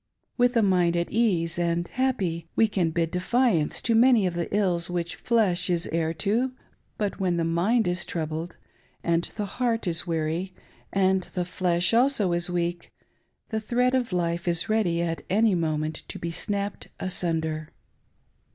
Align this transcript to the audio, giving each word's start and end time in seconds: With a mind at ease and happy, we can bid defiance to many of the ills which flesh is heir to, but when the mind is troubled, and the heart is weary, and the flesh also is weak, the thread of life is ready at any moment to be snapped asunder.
With 0.35 0.57
a 0.57 0.63
mind 0.63 0.97
at 0.97 1.11
ease 1.11 1.59
and 1.59 1.87
happy, 1.89 2.47
we 2.55 2.67
can 2.67 2.89
bid 2.89 3.11
defiance 3.11 3.79
to 3.83 3.93
many 3.93 4.25
of 4.25 4.33
the 4.33 4.51
ills 4.51 4.89
which 4.89 5.15
flesh 5.15 5.69
is 5.69 5.87
heir 5.91 6.11
to, 6.25 6.53
but 6.97 7.19
when 7.19 7.37
the 7.37 7.43
mind 7.43 7.87
is 7.87 8.03
troubled, 8.03 8.55
and 9.03 9.25
the 9.35 9.45
heart 9.45 9.85
is 9.85 10.07
weary, 10.07 10.55
and 10.91 11.21
the 11.35 11.45
flesh 11.45 11.93
also 11.93 12.31
is 12.31 12.49
weak, 12.49 12.91
the 13.49 13.59
thread 13.59 13.93
of 13.93 14.11
life 14.11 14.47
is 14.47 14.67
ready 14.69 15.03
at 15.03 15.21
any 15.29 15.53
moment 15.53 16.01
to 16.07 16.17
be 16.17 16.31
snapped 16.31 16.87
asunder. 16.99 17.69